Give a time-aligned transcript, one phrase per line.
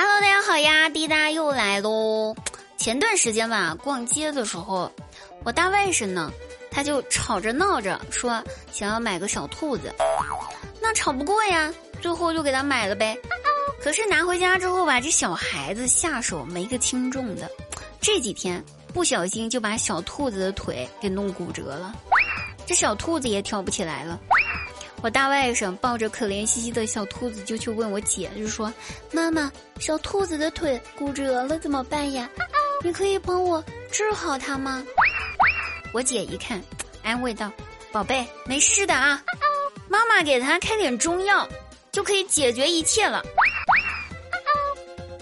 [0.00, 2.32] Hello，大家好呀，滴答又来喽。
[2.76, 4.92] 前段时间吧，逛街的时候，
[5.42, 6.30] 我大外甥呢，
[6.70, 8.40] 他就吵着闹着说
[8.70, 9.92] 想要买个小兔子，
[10.80, 13.18] 那吵不过呀，最后就给他买了呗。
[13.82, 17.50] 可是拿回家之后吧，这小孩子下手没个轻重的，
[18.00, 21.92] 这几天不小心就把小兔子的腿给弄骨折了，
[22.64, 24.16] 这小兔子也跳不起来了。
[25.00, 28.72] 我大外甥抱着可怜兮兮的小兔子就去问我姐，就说
[29.12, 32.28] ：“妈妈，小兔子的腿骨折了怎么办呀？
[32.82, 34.84] 你可以帮我治好它吗？”
[35.94, 36.60] 我姐一看，
[37.02, 37.50] 安慰道
[37.92, 39.22] ：“宝贝，没事的啊，
[39.88, 41.48] 妈妈给他开点中药，
[41.92, 43.22] 就可以解决一切了。”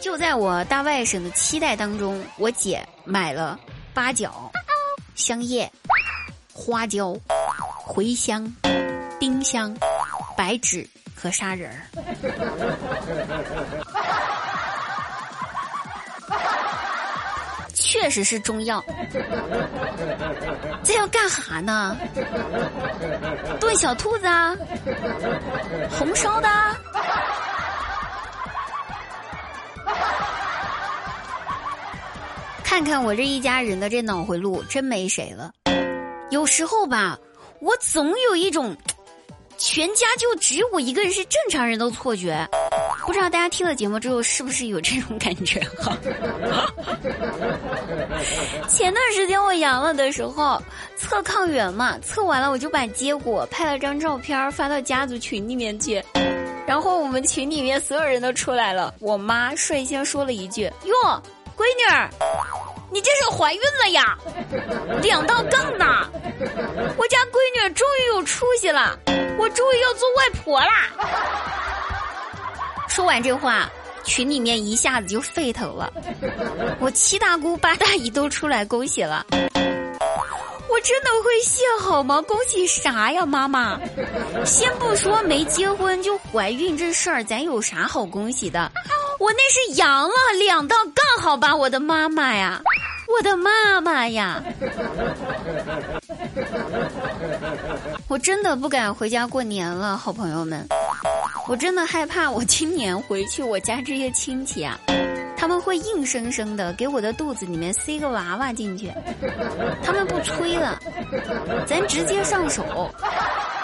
[0.00, 3.58] 就在我大外甥的期待当中，我姐买了
[3.92, 4.50] 八角、
[5.14, 5.70] 香叶、
[6.52, 7.14] 花椒、
[7.86, 8.50] 茴香。
[9.18, 9.74] 丁香、
[10.36, 11.80] 白芷和砂仁儿，
[17.74, 18.84] 确实是中药。
[20.82, 21.96] 这要干哈呢？
[23.58, 24.54] 炖小兔子啊？
[25.90, 26.48] 红烧的？
[32.62, 35.50] 看看我这一家人的这脑回路，真没谁了。
[36.28, 37.18] 有时候吧，
[37.60, 38.76] 我总有一种。
[39.58, 42.46] 全家就只有我一个人是正常人的错觉，
[43.06, 45.96] 不知道大家听了节目之后是不是有这种感觉哈？
[48.68, 50.62] 前段时间我阳了的时候，
[50.96, 56.02] 测抗原嘛，测完了我就把结果拍了张照片发到家族群里面去，
[56.66, 61.22] 然后我们群里面所有人都出来了，我妈率先说了一句：“哟，
[61.56, 62.08] 闺女儿，
[62.92, 64.18] 你这是怀孕了呀？
[65.02, 66.10] 两道杠呢？
[66.98, 68.98] 我家闺女终于有出息了。”
[69.38, 70.88] 我终于要做外婆啦！
[72.88, 73.68] 说完这话，
[74.02, 75.92] 群里面一下子就沸腾了。
[76.80, 79.26] 我七大姑八大姨都出来恭喜了。
[80.68, 82.22] 我真的会谢好吗？
[82.22, 83.78] 恭喜啥呀，妈妈？
[84.44, 88.72] 先不说没结婚就怀孕这事儿，咱有啥好恭喜的？
[89.18, 92.62] 我那是阳了两道杠，好吧，我的妈妈呀，
[93.06, 94.42] 我的妈妈呀！
[98.08, 100.64] 我真的不敢回家过年了，好朋友们，
[101.48, 104.78] 我真的害怕我今年回去我家这些亲戚啊，
[105.36, 108.92] 他们会硬生生的给我的肚子里面塞个娃娃进去，
[109.82, 110.78] 他们不催了，
[111.66, 112.88] 咱直接上手，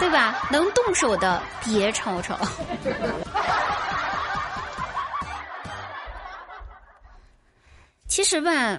[0.01, 0.49] 对吧？
[0.51, 2.37] 能动手的别吵吵。
[8.09, 8.77] 其实吧。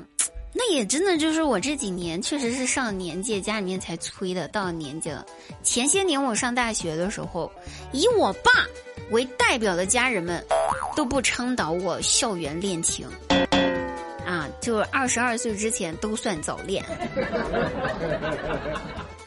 [0.56, 5.26] 那也真的就是我这几年确实是上年纪，家里面才催的，到了年纪了。
[5.64, 7.52] 前些年我上大学的时候，
[7.92, 8.52] 以我爸
[9.10, 10.44] 为代表的家人们，
[10.96, 13.08] 都不倡导我校园恋情，
[14.26, 16.84] 啊，就是二十二岁之前都算早恋。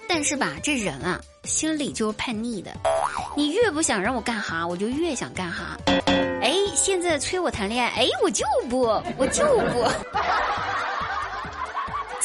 [0.09, 2.71] 但是吧，这人啊，心里就是叛逆的，
[3.37, 5.77] 你越不想让我干哈，我就越想干哈。
[6.41, 8.83] 哎，现在催我谈恋爱，哎，我就不，
[9.19, 9.85] 我就不。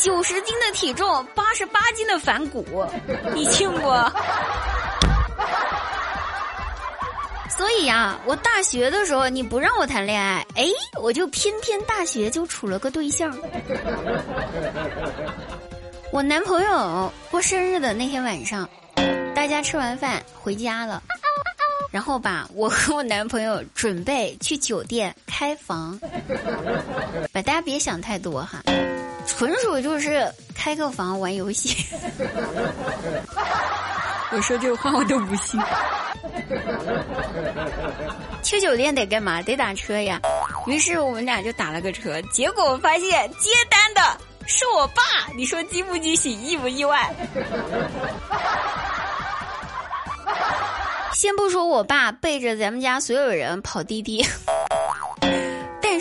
[0.01, 2.85] 九十斤的体重，八十八斤的反骨，
[3.35, 3.81] 你信不？
[7.55, 10.65] 所以呀，我大学的时候你不让我谈恋爱，哎，
[10.99, 13.37] 我就偏偏大学就处了个对象。
[16.11, 18.67] 我男朋友过生日的那天晚上，
[19.35, 21.03] 大家吃完饭回家了，
[21.91, 25.99] 然后吧，我和我男朋友准备去酒店开房，
[27.31, 28.63] 把大家别想太多哈。
[29.27, 31.85] 纯属就是开个房玩游戏，
[34.31, 35.59] 我说这话我都不信。
[38.43, 39.41] 去酒店得干嘛？
[39.41, 40.19] 得打车呀。
[40.67, 44.01] 于是我们俩就打了个车，结果发现接单的
[44.45, 45.01] 是我爸。
[45.35, 47.13] 你说惊不惊喜，意不意外？
[51.13, 54.25] 先不说我爸背着咱们家所有人跑滴滴。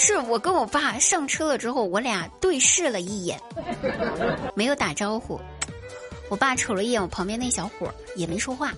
[0.01, 3.39] 是我跟我爸上车了之后，我俩对视了一眼，
[4.55, 5.39] 没有打招呼。
[6.31, 8.73] 我爸瞅了一眼我旁边那小伙，也没说话。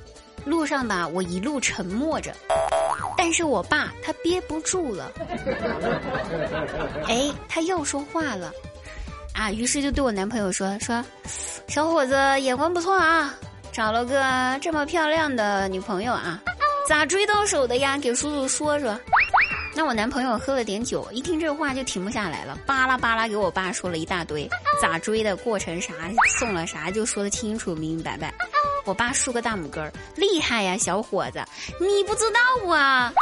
[0.44, 2.34] 路上吧，我一路沉默着，
[3.16, 5.12] 但是我爸他憋不住了，
[7.06, 8.52] 哎，他又说话了，
[9.32, 11.04] 啊，于是就对我男朋友说说，
[11.68, 13.32] 小伙子眼光不错啊，
[13.70, 16.42] 找了个这么漂亮的女朋友啊，
[16.88, 17.96] 咋追到手的呀？
[17.96, 18.98] 给叔叔说说。
[19.74, 24.48] 那我男朋友喝了点酒，一听这话就停不下来了，巴拉巴拉给我爸说了一大堆，
[24.80, 25.94] 咋追的过程啥，
[26.38, 28.32] 送了啥，就说的清楚明明白白。
[28.84, 31.42] 我爸竖个大拇哥，厉害呀，小伙子，
[31.80, 33.12] 你不知道啊？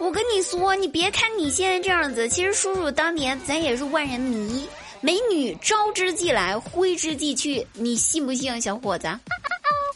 [0.00, 4.66] 我跟你说，你别看你现在这样子，其实叔叔当年咱也是万人迷，
[5.00, 9.08] 美女招之即来，挥之即去，你信不信，小伙子？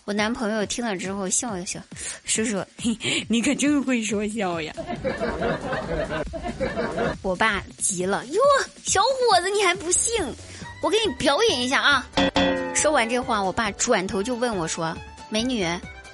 [0.05, 1.81] 我男朋友听了之后笑了笑，
[2.25, 2.63] 叔叔，
[3.29, 4.75] 你可真会说笑呀。
[7.23, 8.41] 我爸急了，哟，
[8.85, 10.23] 小伙子你还不信？
[10.83, 12.07] 我给你表演一下啊！
[12.75, 14.95] 说完这话，我爸转头就问我说
[15.31, 15.67] ：“美女，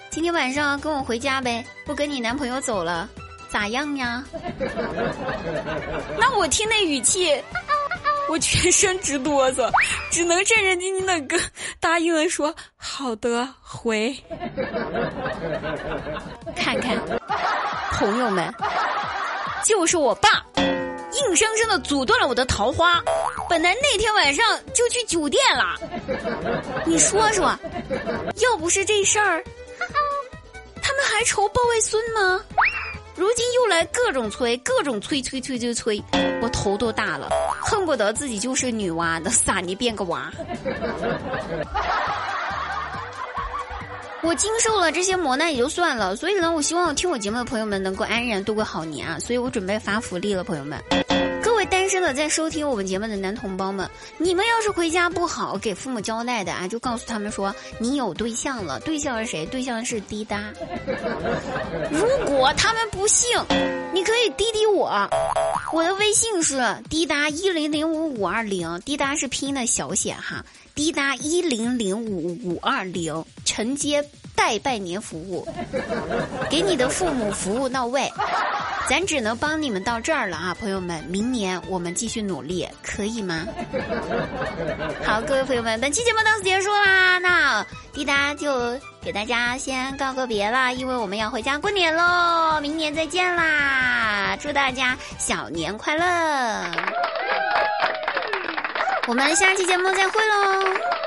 [0.08, 3.10] 今天晚上跟我回家呗，不跟你男朋友走了，
[3.50, 4.24] 咋样呀？”
[6.16, 7.42] 那我听那语气，
[8.30, 9.68] 我全身直哆嗦，
[10.08, 11.40] 只能战战兢兢的跟
[11.80, 14.16] 答应了说：“好的，回。”
[16.54, 16.96] 看看，
[17.94, 18.54] 朋友们，
[19.64, 20.28] 就是我爸。
[21.12, 23.02] 硬生生的阻断了我的桃花，
[23.48, 25.76] 本来那天晚上就去酒店了。
[26.86, 27.52] 你说说，
[28.36, 29.42] 要不是这事儿，
[30.80, 32.40] 他们还愁抱外孙吗？
[33.20, 36.02] 如今又来各种催，各种催催催催催，
[36.40, 37.28] 我头都大了，
[37.60, 40.32] 恨不得自己就是女娲的撒你变个娃。
[44.22, 49.18] 我经受了这些磨难也就算了，所以呢，我希望听我节目的朋友们能够安然度过好年啊！
[49.18, 50.82] 所以我准备发福利了，朋友们，
[52.00, 53.88] 正在收听我们节目的男同胞们，
[54.18, 59.46] 你们要是回家不好给父母交代的啊，就告诉他们说你有对象了，对象是谁？
[59.46, 60.52] 对象是滴答。
[61.90, 63.28] 如果他们不信，
[63.92, 65.08] 你可以滴滴我，
[65.72, 70.44] 我的微信是滴答一零零五五二零，滴答是拼音的小写哈。
[70.74, 74.02] 滴答一零零五五二零承接
[74.34, 75.46] 代拜年服务，
[76.48, 78.10] 给你的父母服务到位，
[78.90, 83.46] 咱只能帮你们到这儿了啊，朋友们，明年我们继续努力，可以吗？
[85.06, 96.04] 好，各位朋友们，本期节目到此结束啦，那滴答就给大家先告个别啦，因为我们要回家过年喽，明年再见啦，祝大家小年快乐。
[99.06, 100.99] 我们下期节目再会喽。